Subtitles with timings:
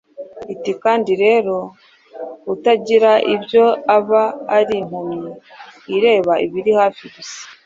[0.53, 1.55] iti:«Kandi rero
[2.53, 3.65] utagira ibyo
[3.97, 4.23] aba
[4.57, 5.29] ari impumyi,
[5.95, 7.39] ireba ibiri hafi gusa,